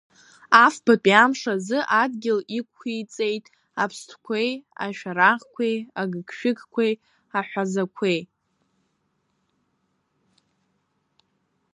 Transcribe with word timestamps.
Афбатәи 0.63 1.11
амш 1.21 1.41
азы 1.53 1.79
Адгьыл 2.01 2.39
иқәиҵеит 2.57 3.45
аԥстәқәеи, 3.83 4.51
ашәарахқәеи, 4.83 5.75
агыгшәыгқәеи, 6.01 6.93
аҳәазақәеи… 7.39 8.19